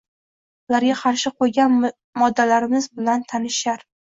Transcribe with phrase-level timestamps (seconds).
[0.71, 1.77] ularga qarshi qo‘ygan
[2.23, 3.89] moddalarimiz bilan «tanishishar»